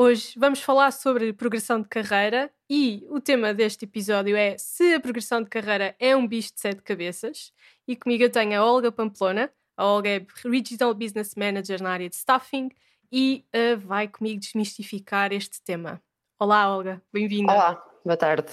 [0.00, 5.00] Hoje vamos falar sobre progressão de carreira e o tema deste episódio é se a
[5.00, 7.52] progressão de carreira é um bicho de sete cabeças.
[7.84, 9.50] E comigo eu tenho a Olga Pamplona.
[9.76, 12.70] A Olga é Regional Business Manager na área de staffing
[13.10, 16.00] e uh, vai comigo desmistificar este tema.
[16.38, 17.52] Olá, Olga, bem-vinda.
[17.52, 18.52] Olá, boa tarde.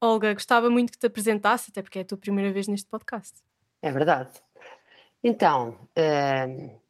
[0.00, 3.40] Olga, gostava muito que te apresentasse, até porque é a tua primeira vez neste podcast.
[3.80, 4.32] É verdade.
[5.22, 6.83] Então, uh,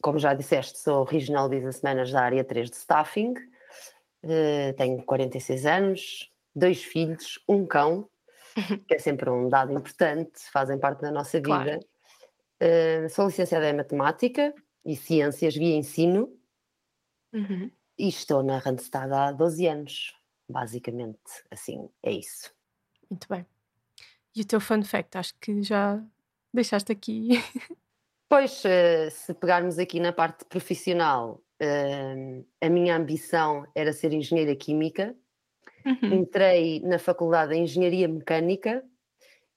[0.00, 5.66] como já disseste, sou Regional Business Manager da área 3 de Staffing, uh, tenho 46
[5.66, 8.08] anos, dois filhos, um cão,
[8.86, 11.48] que é sempre um dado importante, fazem parte da nossa vida.
[11.48, 11.80] Claro.
[12.62, 16.32] Uh, sou licenciada em Matemática e Ciências via Ensino
[17.32, 17.70] uhum.
[17.98, 20.16] e estou na Randstad há 12 anos,
[20.48, 21.18] basicamente,
[21.50, 22.54] assim, é isso.
[23.10, 23.44] Muito bem.
[24.34, 26.02] E o teu fun fact, acho que já
[26.52, 27.30] deixaste aqui
[28.32, 34.56] Pois, eh, se pegarmos aqui na parte profissional, eh, a minha ambição era ser engenheira
[34.56, 35.14] química.
[35.84, 36.14] Uhum.
[36.14, 38.82] Entrei na Faculdade de Engenharia Mecânica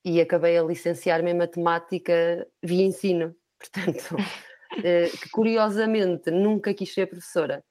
[0.04, 3.34] e acabei a licenciar-me em Matemática via ensino.
[3.58, 4.18] Portanto,
[4.84, 7.64] eh, que curiosamente nunca quis ser professora,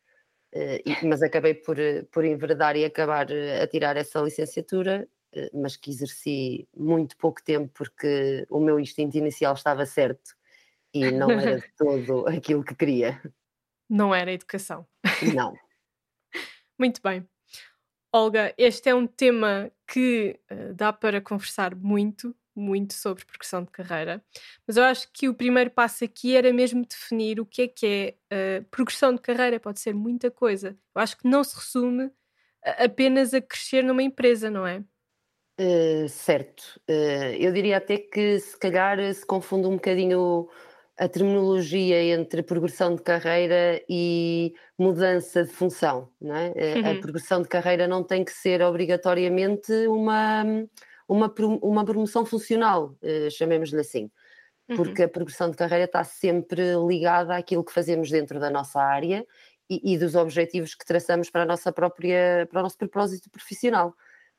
[1.02, 1.76] mas acabei por,
[2.10, 3.26] por enverdar e acabar
[3.60, 5.06] a tirar essa licenciatura,
[5.52, 10.34] mas que exerci muito pouco tempo porque o meu instinto inicial estava certo
[10.94, 13.20] e não era todo aquilo que queria.
[13.90, 14.86] Não era educação.
[15.34, 15.52] Não.
[16.78, 17.28] Muito bem.
[18.12, 23.72] Olga, este é um tema que uh, dá para conversar muito, muito sobre progressão de
[23.72, 24.24] carreira,
[24.64, 28.16] mas eu acho que o primeiro passo aqui era mesmo definir o que é que
[28.30, 30.78] é uh, progressão de carreira, pode ser muita coisa.
[30.94, 32.08] Eu acho que não se resume
[32.78, 34.84] apenas a crescer numa empresa, não é?
[35.60, 36.80] Uh, certo.
[37.38, 40.48] eu diria até que se calhar se confunde um bocadinho
[40.96, 46.08] a terminologia entre progressão de carreira e mudança de função.
[46.20, 46.48] Não é?
[46.50, 46.90] Uhum.
[46.92, 50.44] A progressão de carreira não tem que ser obrigatoriamente uma,
[51.08, 54.10] uma, uma promoção funcional, uh, chamemos-lhe assim,
[54.68, 54.76] uhum.
[54.76, 59.26] porque a progressão de carreira está sempre ligada àquilo que fazemos dentro da nossa área
[59.68, 63.94] e, e dos objetivos que traçamos para a nossa própria, para o nosso propósito profissional.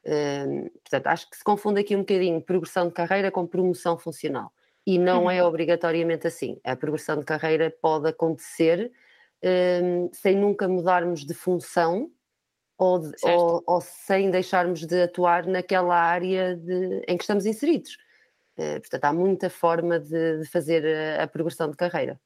[0.05, 4.53] Uh, portanto, acho que se confunde aqui um bocadinho progressão de carreira com promoção funcional
[4.85, 5.49] e não é uhum.
[5.49, 6.59] obrigatoriamente assim.
[6.63, 8.91] A progressão de carreira pode acontecer
[9.43, 12.11] um, sem nunca mudarmos de função
[12.77, 17.97] ou, de, ou, ou, sem deixarmos de atuar naquela área de, em que estamos inseridos.
[18.57, 22.19] Uh, portanto, há muita forma de, de fazer a, a, progressão de carreira.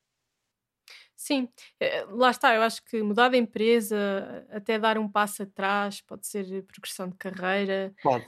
[1.16, 1.50] Sim,
[1.80, 2.56] eh, lá está.
[2.56, 7.18] Eu acho que mudar de empresa, até dar um passo atrás, pode ser progressão de
[7.18, 7.94] carreira.
[8.02, 8.26] Pode.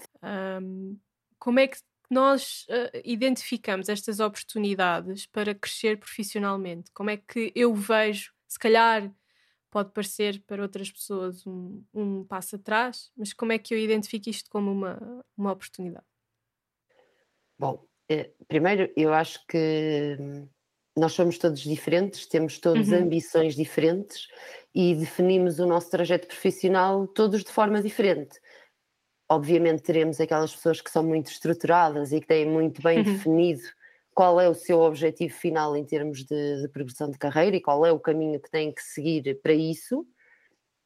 [0.62, 1.00] Um,
[1.40, 1.78] como é que
[2.12, 6.92] nós uh, identificamos estas oportunidades para crescer profissionalmente?
[6.92, 9.10] Como é que eu vejo, se calhar
[9.70, 14.30] pode parecer para outras pessoas um, um passo atrás, mas como é que eu identifico
[14.30, 16.06] isto como uma, uma oportunidade?
[17.58, 20.50] Bom, eh, primeiro eu acho que hum,
[20.98, 23.04] nós somos todos diferentes, temos todas uhum.
[23.04, 24.28] ambições diferentes
[24.76, 28.38] e definimos o nosso trajeto profissional todos de forma diferente.
[29.32, 33.04] Obviamente teremos aquelas pessoas que são muito estruturadas e que têm muito bem uhum.
[33.06, 33.62] definido
[34.14, 37.86] qual é o seu objetivo final em termos de, de, progressão de carreira e qual
[37.86, 40.06] é o caminho que têm que seguir para isso.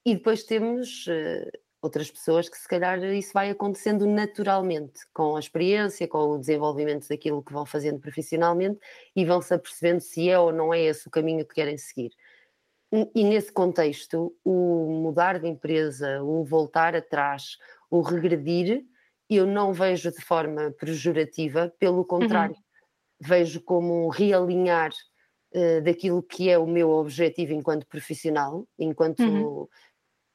[0.05, 1.49] E depois temos uh,
[1.81, 7.09] outras pessoas que se calhar isso vai acontecendo naturalmente, com a experiência, com o desenvolvimento
[7.09, 8.79] daquilo que vão fazendo profissionalmente
[9.15, 12.11] e vão se apercebendo se é ou não é esse o caminho que querem seguir.
[12.93, 17.57] E, e nesse contexto, o mudar de empresa, o voltar atrás,
[17.89, 18.85] o regredir,
[19.29, 22.61] eu não vejo de forma pejorativa, pelo contrário, uhum.
[23.19, 24.91] vejo como um realinhar
[25.53, 29.67] uh, daquilo que é o meu objetivo enquanto profissional, enquanto uhum.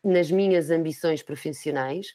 [0.05, 2.09] nas minhas ambições profissionais,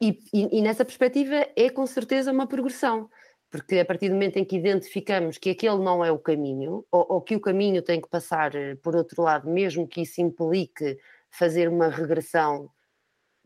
[0.00, 3.08] e, e, e, nessa perspectiva é com certeza uma progressão,
[3.50, 7.06] porque a partir do momento em que identificamos que aquele não é o caminho, ou,
[7.08, 10.98] ou que o caminho tem que passar eh, por outro lado, mesmo que isso implique
[11.30, 12.70] fazer uma regressão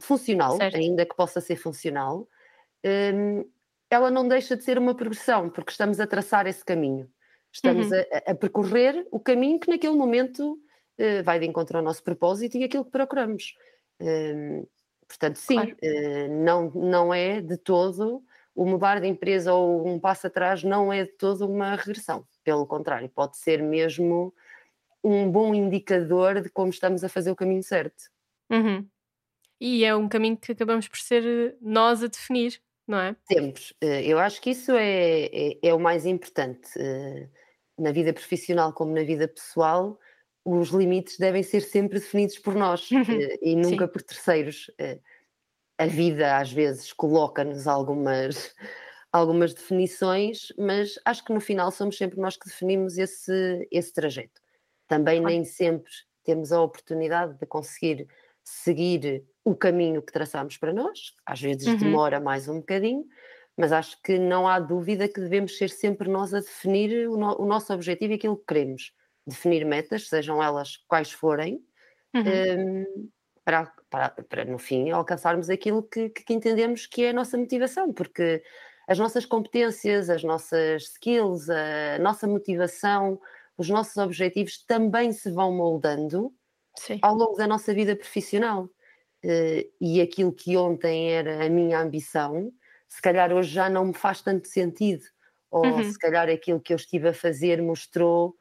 [0.01, 0.77] funcional, certo.
[0.77, 2.29] ainda que possa ser funcional,
[3.15, 3.45] um,
[3.91, 7.11] ela não deixa de ser uma progressão, porque estamos a traçar esse caminho.
[7.53, 7.99] Estamos uhum.
[8.27, 12.57] a, a, percorrer o caminho que naquele momento uh, vai de encontro ao nosso propósito
[12.57, 13.55] e aquilo que procuramos.
[14.01, 14.65] Um,
[15.09, 15.77] portanto, sim, claro.
[15.83, 18.23] uh, não, não é de todo
[18.55, 22.27] o mudar de empresa ou um passo atrás não é toda uma regressão.
[22.45, 24.35] Pelo contrário, pode ser mesmo
[25.03, 28.05] um bom indicador de como estamos a fazer o caminho certo.
[28.51, 28.87] Uhum.
[29.61, 33.15] E é um caminho que acabamos por ser eh, nós a definir, não é?
[33.31, 33.63] Sempre.
[33.83, 36.71] Eh, eu acho que isso é, é, é o mais importante.
[36.77, 37.29] Eh,
[37.79, 39.99] na vida profissional como na vida pessoal,
[40.45, 43.05] os limites devem ser sempre definidos por nós uhum.
[43.43, 43.93] e nunca Sim.
[43.93, 44.71] por terceiros.
[45.79, 48.55] A vida às vezes coloca-nos algumas,
[49.13, 54.41] algumas definições, mas acho que no final somos sempre nós que definimos esse, esse trajeto.
[54.87, 55.91] Também nem sempre
[56.25, 58.07] temos a oportunidade de conseguir
[58.45, 61.77] seguir o caminho que traçamos para nós, às vezes uhum.
[61.77, 63.05] demora mais um bocadinho,
[63.57, 67.41] mas acho que não há dúvida que devemos ser sempre nós a definir o, no,
[67.41, 68.93] o nosso objetivo e aquilo que queremos.
[69.27, 71.63] Definir metas, sejam elas quais forem,
[72.15, 72.23] uhum.
[72.23, 73.11] um,
[73.45, 77.93] para, para, para, no fim alcançarmos aquilo que, que, entendemos que é a nossa motivação,
[77.93, 78.43] porque
[78.89, 83.21] as nossas competências, as nossas skills, a nossa motivação,
[83.57, 86.33] os nossos objetivos também se vão moldando
[86.81, 86.99] Sim.
[87.03, 88.65] ao longo da nossa vida profissional.
[89.23, 92.51] Uh, e aquilo que ontem era a minha ambição,
[92.89, 95.05] se calhar hoje já não me faz tanto sentido,
[95.51, 95.85] ou uhum.
[95.85, 98.35] se calhar aquilo que eu estive a fazer mostrou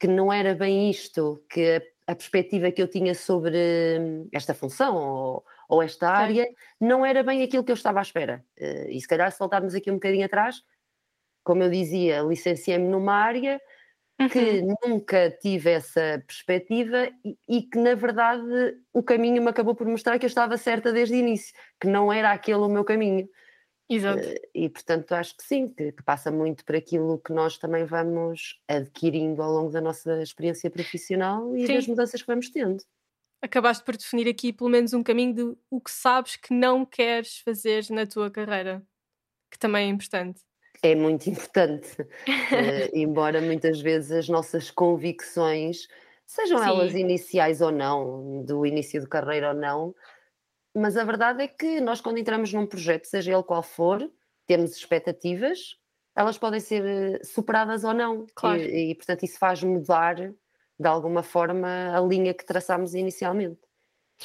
[0.00, 3.56] que não era bem isto, que a, a perspectiva que eu tinha sobre
[4.00, 6.54] hum, esta função ou, ou esta área Sim.
[6.80, 8.44] não era bem aquilo que eu estava à espera.
[8.58, 10.64] Uh, e se calhar se voltarmos aqui um bocadinho atrás,
[11.44, 13.60] como eu dizia, licenciei-me numa área
[14.30, 14.74] que uhum.
[14.86, 20.18] nunca tive essa perspectiva e, e, que, na verdade, o caminho me acabou por mostrar
[20.18, 23.28] que eu estava certa desde o início, que não era aquele o meu caminho.
[23.88, 24.26] Exato.
[24.26, 27.84] Uh, e, portanto, acho que sim, que, que, passa muito por aquilo que nós também
[27.84, 31.74] vamos adquirindo ao longo da nossa experiência profissional e sim.
[31.74, 32.82] das mudanças que vamos tendo.
[33.42, 37.38] Acabaste por definir aqui, pelo menos, um caminho de o que sabes que não queres
[37.40, 38.82] fazer na tua carreira,
[39.50, 40.40] que também é importante
[40.82, 42.06] é muito importante, uh,
[42.92, 45.86] embora muitas vezes as nossas convicções,
[46.26, 46.64] sejam Sim.
[46.64, 49.94] elas iniciais ou não, do início de carreira ou não,
[50.74, 54.10] mas a verdade é que nós, quando entramos num projeto, seja ele qual for,
[54.46, 55.76] temos expectativas,
[56.16, 58.26] elas podem ser eh, superadas ou não.
[58.34, 58.60] Claro.
[58.60, 63.60] E, e, portanto, isso faz mudar, de alguma forma, a linha que traçámos inicialmente.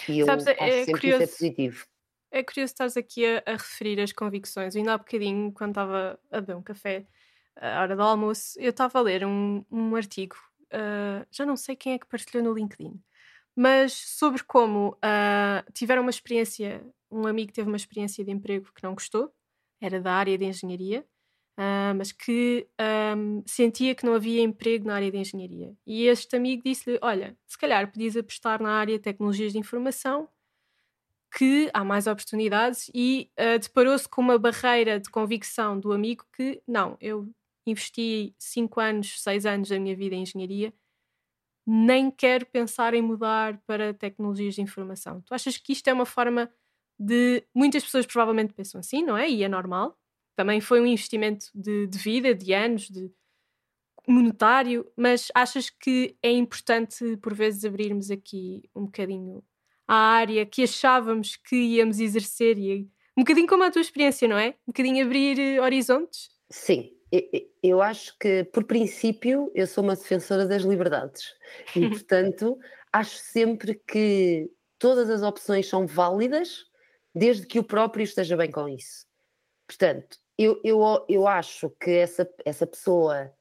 [0.08, 1.24] E eu Sabes, é acho é sempre curioso.
[1.24, 1.86] isso é positivo.
[2.32, 4.76] É curioso estás aqui a, a, referir as convicções.
[4.76, 7.08] Ainda há bocadinho, quando estava a beber um café,
[7.56, 10.36] à hora do almoço, eu estava a ler um, um artigo,
[10.74, 13.02] uh, já não sei quem é que partilhou no LinkedIn,
[13.56, 18.84] mas sobre como uh, tiveram uma experiência, um amigo teve uma experiência de emprego que
[18.84, 19.34] não gostou,
[19.82, 21.06] era da área de engenharia,
[21.58, 22.68] uh, mas que
[23.18, 25.74] um, sentia que não havia emprego na área de engenharia.
[25.86, 30.30] E este amigo disse-lhe: Olha, se calhar podias apostar na área de tecnologias de informação
[31.32, 36.62] que há mais oportunidades e uh, deparou-se com uma barreira de convicção do amigo que
[36.68, 37.30] não, eu
[37.66, 40.74] investi 5 anos, 6 anos da minha vida em engenharia,
[41.66, 45.22] nem quero pensar em mudar para tecnologias de informação.
[45.22, 46.52] Tu achas que isto é uma forma
[46.98, 47.44] de.
[47.54, 49.30] Muitas pessoas provavelmente pensam assim, não é?
[49.30, 49.96] E é normal.
[50.36, 53.12] Também foi um investimento de, de vida, de anos, de
[54.08, 59.44] monetário, mas achas que é importante por vezes abrirmos aqui um bocadinho
[59.90, 62.88] à área que achávamos que íamos exercer e
[63.18, 64.50] um bocadinho como a tua experiência, não é?
[64.68, 66.30] Um bocadinho abrir eh, horizontes.
[66.52, 66.92] Sim,
[67.64, 71.34] eu acho que, por princípio, eu sou uma defensora das liberdades
[71.76, 72.58] e, portanto,
[72.94, 76.66] acho sempre que todas as opções são válidas
[77.14, 79.08] desde que o próprio esteja bem com isso.
[79.68, 83.34] Portanto, eu, eu, eu acho que essa, essa pessoa,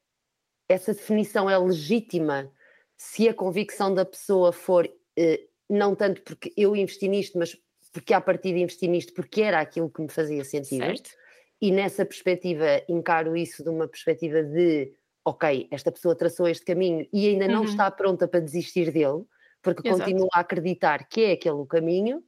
[0.67, 2.51] essa definição é legítima
[2.97, 7.57] se a convicção da pessoa for eh, não tanto porque eu investi nisto, mas
[7.93, 10.85] porque a partir de investi nisto, porque era aquilo que me fazia sentido.
[10.85, 11.11] Certo.
[11.61, 14.93] E nessa perspectiva encaro isso de uma perspectiva de
[15.25, 17.69] ok, esta pessoa traçou este caminho e ainda não uhum.
[17.69, 19.25] está pronta para desistir dele,
[19.63, 20.05] porque Exato.
[20.05, 22.23] continua a acreditar que é aquele o caminho.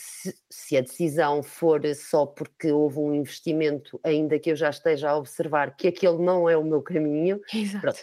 [0.00, 5.10] Se, se, a decisão for só porque houve um investimento, ainda que eu já esteja
[5.10, 7.40] a observar que aquele não é o meu caminho,
[7.80, 7.98] pronto,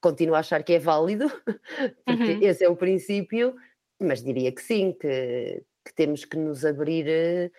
[0.00, 1.26] continuo a achar que é válido,
[2.06, 2.42] porque uhum.
[2.42, 3.56] esse é o princípio,
[4.00, 7.52] mas diria que sim, que, que temos que nos abrir uh,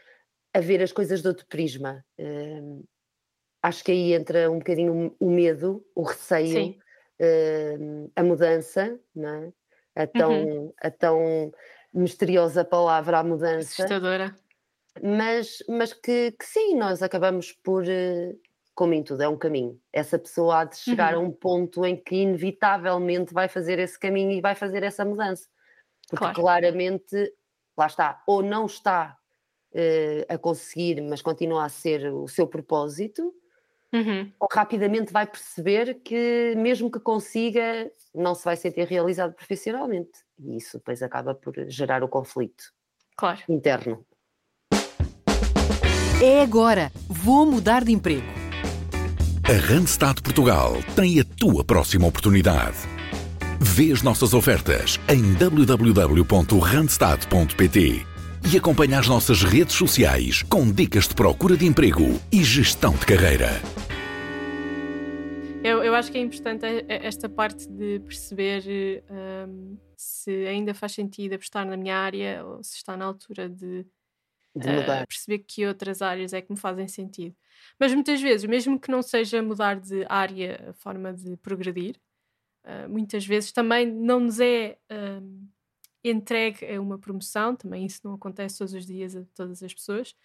[0.54, 2.04] a ver as coisas de outro prisma.
[2.20, 2.84] Uh,
[3.62, 6.72] acho que aí entra um bocadinho o medo, o receio,
[7.22, 9.54] uh, a mudança, não é?
[9.96, 10.74] a, tão, uhum.
[10.82, 11.52] a tão
[11.94, 13.84] misteriosa palavra, a mudança.
[13.84, 14.36] Assustadora.
[15.02, 18.36] Mas, mas que, que sim, nós acabamos por, eh,
[18.76, 19.80] como em tudo, é um caminho.
[19.92, 21.22] Essa pessoa há de chegar uhum.
[21.22, 25.48] a um ponto em que inevitavelmente vai fazer esse caminho e vai fazer essa mudança.
[26.12, 26.42] Porque claro.
[26.42, 27.34] claramente,
[27.78, 29.18] lá está, ou não está
[29.74, 33.34] uh, a conseguir, mas continua a ser o seu propósito,
[33.94, 34.30] uhum.
[34.38, 40.20] ou rapidamente vai perceber que, mesmo que consiga, não se vai sentir realizado profissionalmente.
[40.38, 42.66] E isso depois acaba por gerar o conflito
[43.16, 43.40] claro.
[43.48, 44.06] interno.
[46.22, 46.92] É agora.
[47.08, 48.28] Vou mudar de emprego.
[49.44, 52.91] A Randstad Portugal tem a tua próxima oportunidade.
[53.64, 58.08] Vê as nossas ofertas em www.randstad.pt
[58.52, 63.06] e acompanha as nossas redes sociais com dicas de procura de emprego e gestão de
[63.06, 63.50] carreira.
[65.64, 69.04] Eu, eu acho que é importante esta parte de perceber
[69.48, 73.86] um, se ainda faz sentido apostar na minha área ou se está na altura de,
[74.56, 77.36] de uh, perceber que outras áreas é que me fazem sentido.
[77.80, 81.96] Mas muitas vezes, mesmo que não seja mudar de área a forma de progredir,
[82.66, 84.78] uh, muitas vezes também não nos é.
[84.92, 85.52] Uh,
[86.04, 90.16] entregue uma promoção, também isso não acontece todos os dias a todas as pessoas.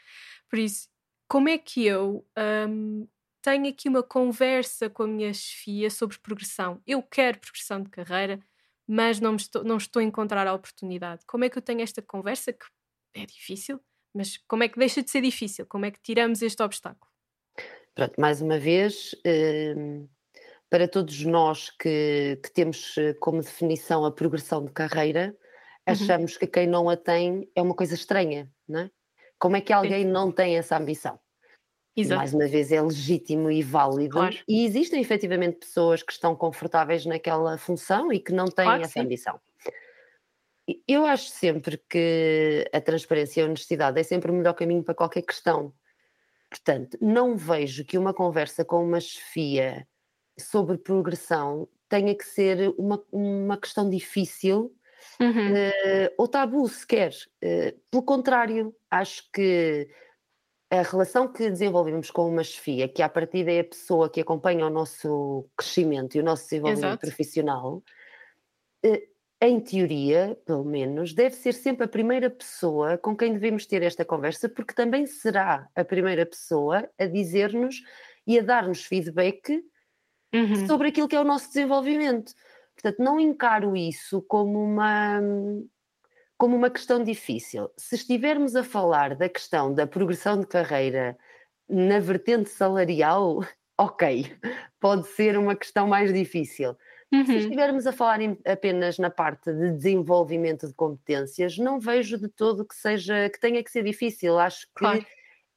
[0.49, 0.89] Por isso,
[1.29, 2.27] como é que eu
[2.69, 3.07] um,
[3.43, 6.81] tenho aqui uma conversa com a minha chefia sobre progressão?
[6.87, 8.41] Eu quero progressão de carreira,
[8.87, 11.25] mas não, estou, não estou a encontrar a oportunidade.
[11.27, 12.67] Como é que eu tenho esta conversa que
[13.15, 13.81] é difícil,
[14.15, 15.67] mas como é que deixa de ser difícil?
[15.67, 17.11] Como é que tiramos este obstáculo?
[17.95, 19.15] Pronto, mais uma vez,
[20.69, 25.37] para todos nós que, que, temos eh, como definição a progressão de carreira,
[25.87, 25.93] Uhum.
[25.93, 26.39] achamos uhum.
[26.41, 28.91] que quem não a tem é uma coisa estranha, não é?
[29.39, 30.11] Como é que alguém Sim.
[30.11, 31.19] não tem essa ambição?
[31.97, 32.19] Exato.
[32.19, 34.15] Mais uma vez é legítimo e válido.
[34.15, 34.37] Claro.
[34.49, 38.93] E existem efetivamente pessoas que estão confortáveis naquela função e que não têm claro essa
[38.95, 39.01] sim.
[39.01, 39.41] ambição.
[40.87, 44.95] Eu acho sempre que a transparência e a honestidade é sempre o melhor caminho para
[44.95, 45.73] qualquer questão.
[46.51, 49.87] Portanto, não vejo que uma conversa com uma chefia
[50.39, 54.75] sobre progressão tenha que ser uma, uma questão difícil
[55.21, 55.53] uhum.
[55.53, 57.13] uh, ou tabu sequer.
[57.43, 59.89] Uh, pelo contrário, acho que
[60.71, 64.67] a relação que desenvolvemos com uma chefia, que a partir é a pessoa que acompanha
[64.67, 67.07] o nosso crescimento e o nosso desenvolvimento Exato.
[67.07, 67.83] profissional,
[68.85, 73.83] uh, em teoria, pelo menos, deve ser sempre a primeira pessoa com quem devemos ter
[73.83, 77.83] esta conversa, porque também será a primeira pessoa a dizer-nos
[78.27, 79.63] e a dar-nos feedback
[80.37, 80.67] uhum.
[80.67, 82.33] sobre aquilo que é o nosso desenvolvimento.
[82.75, 85.21] Portanto, não encaro isso como uma,
[86.37, 87.71] como uma questão difícil.
[87.77, 91.17] Se estivermos a falar da questão da progressão de carreira
[91.69, 93.45] na vertente salarial,
[93.79, 94.37] ok,
[94.79, 96.77] pode ser uma questão mais difícil.
[97.13, 97.25] Uhum.
[97.25, 102.65] Se estivermos a falar apenas na parte de desenvolvimento de competências, não vejo de todo
[102.65, 104.39] que seja que tenha que ser difícil.
[104.39, 105.07] Acho que claro.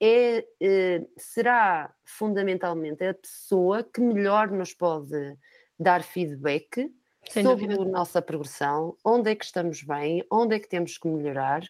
[0.02, 5.38] É, eh, será fundamentalmente a pessoa que melhor nos pode
[5.78, 6.92] dar feedback
[7.30, 7.84] sem sobre dúvida.
[7.84, 11.64] a nossa progressão, onde é que estamos bem, onde é que temos que melhorar,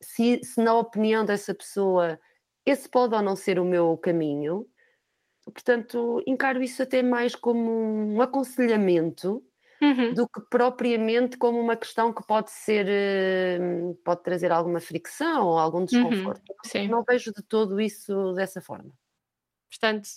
[0.00, 2.18] se, se na opinião dessa pessoa
[2.64, 4.66] esse pode ou não ser o meu caminho.
[5.44, 9.42] Portanto, encaro isso até mais como um aconselhamento
[9.80, 10.14] uhum.
[10.14, 12.86] do que propriamente como uma questão que pode ser,
[13.60, 15.84] hum, pode trazer alguma fricção ou algum uhum.
[15.84, 16.42] desconforto.
[16.74, 16.88] Uhum.
[16.88, 18.92] Não vejo de todo isso dessa forma.
[19.70, 20.08] Portanto,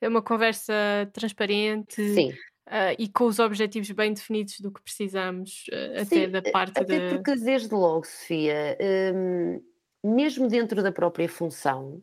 [0.00, 0.72] é uma conversa
[1.12, 2.02] transparente.
[2.14, 2.32] Sim.
[2.68, 6.98] Uh, e com os objetivos bem definidos do que precisamos, uh, até da parte até
[6.98, 7.14] de...
[7.14, 8.76] porque desde logo, Sofia,
[9.14, 9.62] um,
[10.04, 12.02] mesmo dentro da própria função,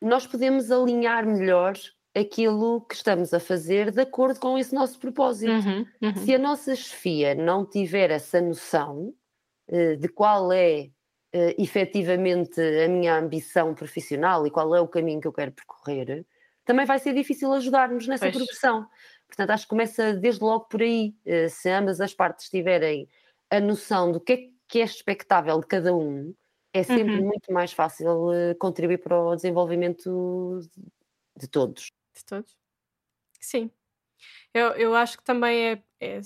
[0.00, 1.74] nós podemos alinhar melhor
[2.14, 5.50] aquilo que estamos a fazer de acordo com esse nosso propósito.
[5.50, 6.16] Uhum, uhum.
[6.16, 9.14] Se a nossa chefia não tiver essa noção
[9.68, 10.90] uh, de qual é
[11.34, 16.26] uh, efetivamente a minha ambição profissional e qual é o caminho que eu quero percorrer,
[16.64, 18.36] também vai ser difícil ajudar-nos nessa pois.
[18.36, 18.86] progressão.
[19.26, 21.14] Portanto, acho que começa desde logo por aí.
[21.24, 23.08] Eh, se ambas as partes tiverem
[23.48, 24.38] a noção do que é
[24.68, 26.32] que é expectável de cada um,
[26.72, 27.26] é sempre uhum.
[27.26, 30.60] muito mais fácil eh, contribuir para o desenvolvimento
[31.36, 31.90] de todos.
[32.20, 32.56] De todos?
[33.40, 33.70] Sim.
[34.52, 36.20] Eu, eu acho que também é, é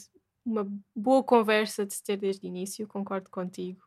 [0.44, 3.82] uma boa conversa de se ter desde o início, concordo contigo.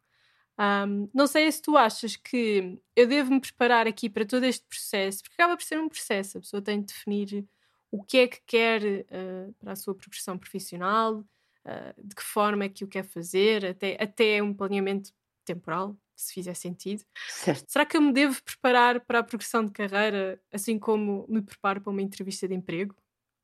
[0.60, 4.66] Um, não sei se tu achas que eu devo me preparar aqui para todo este
[4.66, 7.46] processo, porque acaba por ser um processo, a pessoa tem de definir
[7.92, 12.66] o que é que quer uh, para a sua progressão profissional, uh, de que forma
[12.66, 15.14] é que o quer fazer, até, até um planeamento
[15.48, 17.04] temporal, se fizer sentido.
[17.30, 17.66] Certo.
[17.68, 21.82] Será que eu me devo preparar para a progressão de carreira assim como me preparo
[21.82, 22.96] para uma entrevista de emprego?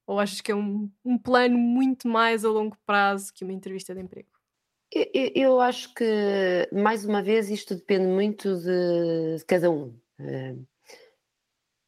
[0.05, 3.95] Ou achas que é um, um plano muito mais a longo prazo que uma entrevista
[3.95, 4.27] de emprego?
[4.91, 9.97] Eu, eu acho que, mais uma vez, isto depende muito de, de cada um.
[10.19, 10.67] Uh,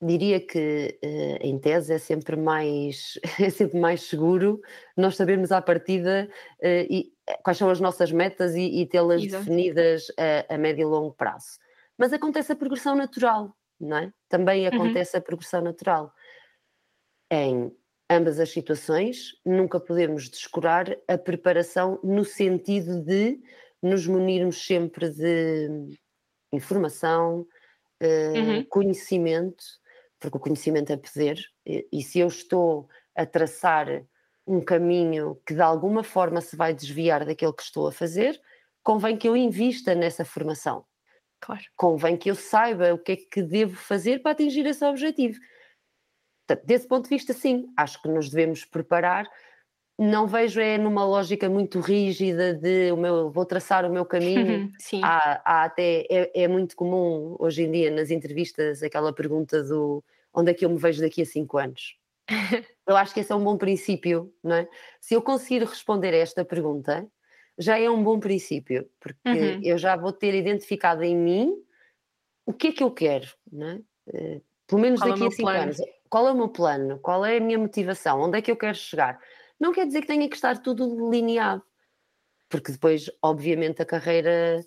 [0.01, 4.61] diria que uh, em tese é sempre mais é sempre mais seguro
[4.95, 6.29] nós sabermos à partida
[6.59, 7.13] uh, e,
[7.43, 11.59] quais são as nossas metas e, e tê-las definidas a, a, médio e longo prazo.
[11.97, 14.13] mas acontece a progressão natural, não é?
[14.29, 14.99] Também Uhum.
[14.99, 16.13] acontece a progressão natural.
[17.31, 17.71] Em
[18.09, 23.39] ambas as situações, nunca podemos descurar a preparação no sentido de
[23.81, 25.67] nos munirmos sempre de
[26.53, 27.47] informação,
[28.01, 28.67] eh, Uhum.
[28.69, 29.63] conhecimento,
[30.19, 34.05] porque o conhecimento é poder, e, e se eu estou a traçar
[34.47, 38.39] um caminho que de alguma forma se vai desviar daquilo que estou a fazer,
[38.83, 40.85] convém que eu invista nessa formação
[41.39, 41.61] Claro.
[41.75, 45.39] convém que eu saiba o que é que devo fazer para atingir esse objetivo.
[46.47, 49.27] Portanto, desse ponto de vista, sim, acho que nos devemos preparar.
[49.97, 54.71] Não vejo é numa lógica muito rígida de o meu, vou traçar o meu caminho.
[54.79, 55.01] Sim.
[55.03, 60.03] Há, há até é, é muito comum hoje em dia nas entrevistas aquela pergunta do
[60.33, 61.97] onde é que eu me vejo daqui a cinco anos.
[62.87, 64.67] Eu acho que esse é um bom princípio, não é?
[65.01, 67.07] Se eu conseguir responder a esta pergunta,
[67.57, 69.59] já é um bom princípio, porque Uhum.
[69.63, 71.53] eu já vou ter identificado em mim
[72.45, 73.81] o que é que eu quero, não é?
[74.13, 75.63] Eh, Pelo menos Qual é daqui a meu cinco plano?
[75.63, 75.77] anos.
[76.09, 76.99] Qual é o meu plano?
[76.99, 78.21] Qual é a minha motivação?
[78.21, 79.19] Onde é que eu quero chegar?
[79.59, 81.63] Não quer dizer que tenha que estar tudo delineado,
[82.49, 84.63] porque depois, obviamente, a carreira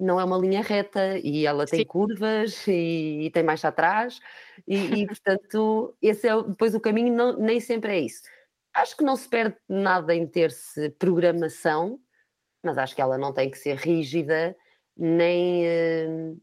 [0.00, 1.84] não é uma linha reta e ela tem Sim.
[1.84, 4.20] curvas e, e tem mais atrás
[4.66, 8.22] e, e, portanto esse é depois o caminho não- nem sempre é isso.
[8.74, 11.98] Acho que não se perde nada em ter-se programação,
[12.64, 14.56] mas acho que ela não tem que ser rígida
[14.96, 16.34] nem, eh,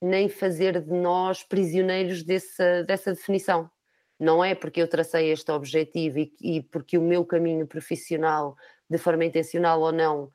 [0.00, 3.70] nem fazer de nós prisioneiros dessa, dessa definição.
[4.18, 8.56] Não é porque eu tracei este objetivo e, e porque o meu caminho profissional,
[8.88, 10.30] de forma intencional ou não,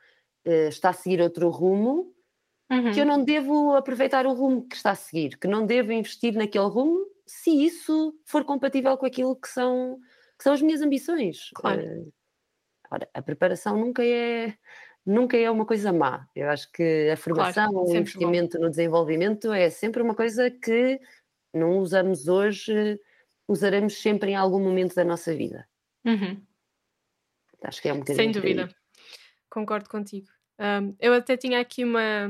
[0.45, 2.13] eh, está a seguir outro rumo,
[2.71, 2.93] Uhum.
[2.93, 6.33] que eu não devo aproveitar o rumo que está a seguir, que não devo investir
[6.33, 9.99] naquele rumo se isso for compatível com aquilo que são,
[10.37, 11.49] que são as minhas ambições.
[11.53, 11.81] Claro.
[11.81, 12.05] Eh,
[12.89, 14.53] ora, a preparação nunca é,
[15.05, 16.27] nunca é uma coisa má.
[16.33, 17.99] Eu acho que a formação, o sempre bom.
[17.99, 20.99] investimento no desenvolvimento é sempre uma coisa que
[21.53, 22.99] não usamos hoje,
[23.47, 25.67] usaremos sempre em algum momento da nossa vida.
[26.05, 26.41] Uhum.
[27.63, 28.74] Acho que é um bocadinho Sem dúvida.
[29.50, 30.27] Concordo contigo.
[30.61, 32.29] Um, eu até tinha aqui uma,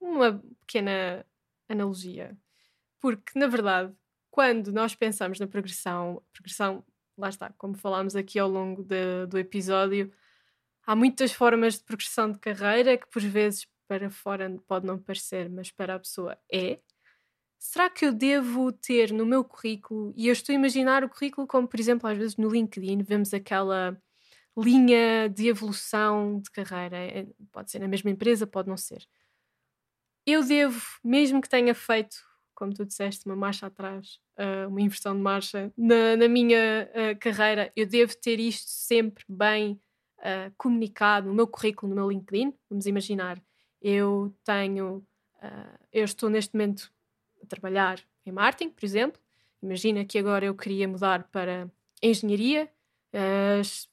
[0.00, 1.26] uma pequena
[1.68, 2.36] analogia,
[3.00, 3.94] porque, na verdade,
[4.30, 6.84] quando nós pensamos na progressão, progressão,
[7.18, 10.12] lá está, como falámos aqui ao longo de- do episódio,
[10.86, 15.50] há muitas formas de progressão de carreira que, por vezes, para fora pode não parecer,
[15.50, 16.80] mas para a pessoa é.
[17.58, 21.46] Será que eu devo ter no meu currículo, e eu estou a imaginar o currículo
[21.46, 23.96] como, por exemplo, às vezes no LinkedIn, vemos aquela
[24.56, 26.96] linha de evolução de carreira.
[26.96, 29.06] É- Pode ser na mesma empresa, pode não ser.
[30.26, 32.16] Eu devo, mesmo que tenha feito,
[32.54, 37.14] como tu disseste, uma marcha atrás, ah, uma inversão de marcha na, na minha ah,
[37.16, 39.80] carreira, eu devo ter isto sempre bem
[40.18, 42.54] ah, comunicado no meu currículo, no meu LinkedIn.
[42.70, 43.42] Vamos imaginar,
[43.80, 45.04] eu tenho,
[45.92, 46.92] eu estou neste momento
[47.42, 49.20] a trabalhar em marketing, por exemplo.
[49.60, 51.68] Imagina que agora eu queria mudar para
[52.00, 52.70] engenharia,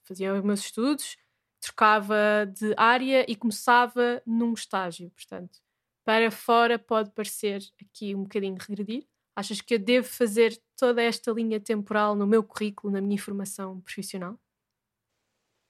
[0.04, 1.18] fazia os meus estudos,
[1.60, 2.16] trocava
[2.54, 5.12] de área e começava num estágio.
[5.12, 5.60] Portanto,
[6.06, 9.06] para fora pode parecer aqui um bocadinho regredir.
[9.36, 13.80] Achas que eu devo fazer toda esta linha temporal no meu currículo, na minha formação
[13.82, 14.38] profissional?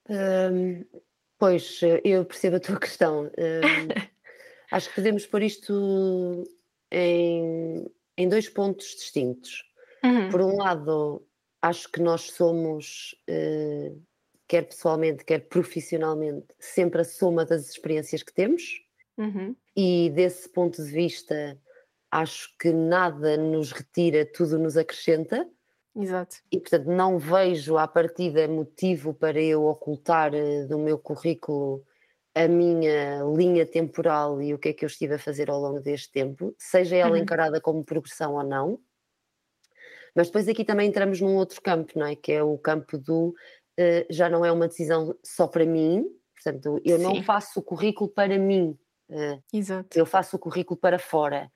[0.08, 0.84] Hum,
[1.38, 3.24] pois, eh, eu percebo a tua questão.
[3.26, 3.30] Hum,
[4.72, 6.44] acho que podemos pôr isto
[6.90, 7.86] em,
[8.16, 9.64] em dois pontos distintos.
[10.30, 11.22] Por um lado,
[11.62, 13.92] acho que nós somos, eh,
[14.48, 18.62] quer pessoalmente, quer profissionalmente, sempre a soma das experiências que temos,
[19.18, 19.56] Uhum.
[19.76, 21.58] e desse ponto de vista,
[22.10, 25.48] acho que nada nos retira, tudo nos acrescenta.
[25.94, 26.40] Exato.
[26.52, 31.84] E, portanto, não vejo à partida motivo para eu ocultar eh, do meu currículo
[32.34, 35.80] a minha linha temporal e o que é que eu estive a fazer ao longo
[35.80, 37.18] deste tempo, seja ela Uhum.
[37.18, 38.80] encarada como progressão ou não.
[40.14, 42.16] Mas depois aqui também entramos num outro campo, não é?
[42.16, 43.34] Que é o campo do
[43.78, 47.20] eh, já não é uma decisão só para mim, portanto, eu não Sim.
[47.20, 48.78] faço o currículo para mim,
[49.10, 49.96] eh, Exato.
[49.96, 51.50] eu faço o currículo para fora.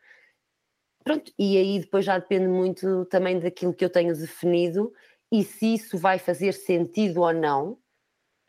[1.05, 4.93] Pronto, e aí depois já depende muito também daquilo que eu tenho definido
[5.31, 7.79] e se isso vai fazer sentido ou não,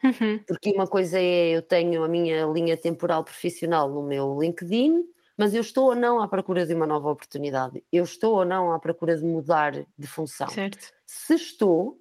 [0.03, 0.45] Uhum.
[0.47, 5.03] porque uma coisa é eu tenho a minha linha temporal profissional no meu LinkedIn,
[5.37, 8.71] mas eu estou ou não à procura de uma nova oportunidade, eu estou ou não
[8.71, 10.47] à procura de mudar de função.
[10.47, 10.93] Certo.
[11.05, 11.99] Se estou,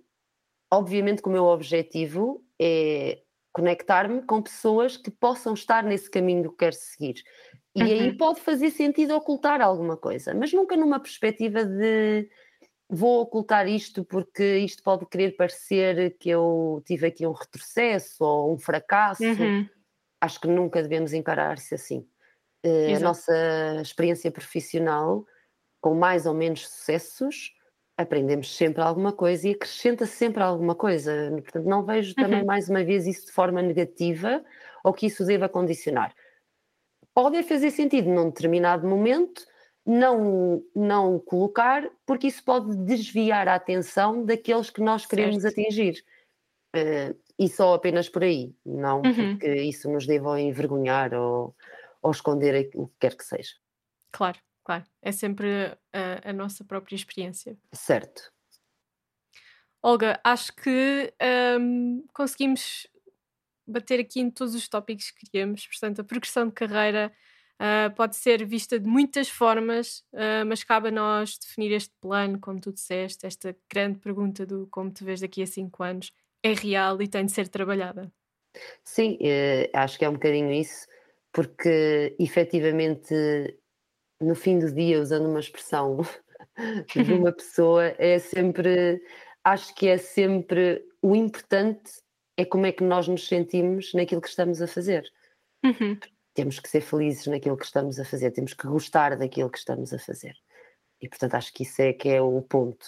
[0.73, 6.49] obviamente que o meu objetivo é conectar-me com pessoas que possam estar nesse caminho que
[6.49, 7.23] eu quero seguir.
[7.75, 8.17] E aí Uhum.
[8.17, 12.29] pode fazer sentido ocultar alguma coisa, mas nunca numa perspectiva de
[12.89, 18.55] vou ocultar isto porque isto pode querer parecer que eu tive aqui um retrocesso ou
[18.55, 19.25] um fracasso.
[19.25, 19.69] Uhum.
[20.21, 22.09] Acho que nunca devemos encarar-se assim.
[22.65, 25.27] Uh, a nossa experiência profissional,
[25.81, 27.55] com mais ou menos sucessos,
[27.97, 31.31] aprendemos sempre alguma coisa e acrescenta sempre alguma coisa.
[31.43, 32.47] Portanto, não vejo também uhum.
[32.47, 34.43] mais uma vez isso de forma negativa
[34.83, 36.15] ou que isso deva condicionar.
[37.15, 39.47] Pode fazer sentido num determinado momento
[39.87, 45.61] não, não colocar, porque isso pode desviar a atenção daqueles que nós queremos certo.
[45.61, 46.05] atingir.
[46.75, 49.37] Uh, e só apenas por aí, não uhum.
[49.37, 51.55] porque isso nos deva envergonhar ou,
[52.05, 53.55] ou esconder o que quer que seja.
[54.13, 54.85] Claro, claro.
[55.03, 57.57] É sempre a, a nossa própria experiência.
[57.73, 58.31] Certo.
[59.83, 61.13] Olga, acho que
[61.61, 62.87] um, conseguimos
[63.67, 65.67] bater aqui em todos os tópicos que queríamos.
[65.67, 67.13] Portanto, a progressão de carreira
[67.61, 72.39] uh, pode ser vista de muitas formas, uh, mas cabe a nós definir este plano,
[72.39, 76.13] como tu disseste, esta grande pergunta do como te vês daqui a cinco anos
[76.43, 78.13] é real e tem de ser trabalhada.
[78.85, 80.87] Sim, eh, acho que é um bocadinho isso,
[81.35, 83.13] porque efetivamente
[84.21, 85.99] no fim do dia, usando uma expressão
[86.95, 89.03] de uma pessoa, é sempre,
[89.43, 91.93] acho que é sempre o importante
[92.37, 95.05] é como é que nós nos sentimos naquilo que estamos a fazer.
[95.65, 95.99] Uhum.
[96.35, 99.93] Temos que ser felizes naquilo que estamos a fazer, temos que gostar daquilo que estamos
[99.93, 100.35] a fazer.
[101.01, 102.87] E portanto acho que isso é que é o ponto.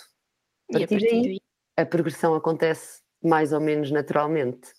[0.70, 1.40] A partir, a partir daí, daí,
[1.76, 4.72] a progressão acontece mais ou menos naturalmente.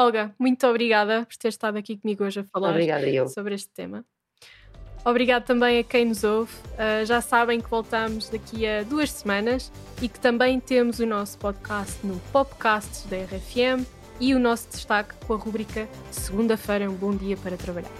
[0.00, 4.02] Olga, muito obrigada por ter estado aqui comigo hoje a falar Obrigada, sobre este tema.
[5.04, 6.50] Obrigado também a quem nos ouve.
[6.72, 11.36] Uh, já sabem que voltamos daqui a duas semanas e que também temos o nosso
[11.36, 13.86] podcast no Popcasts da RFM
[14.18, 17.92] e o nosso destaque com a rubrica Segunda-feira é um bom dia para trabalhar.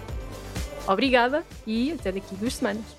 [0.87, 2.95] Obrigada e até daqui a duas semanas.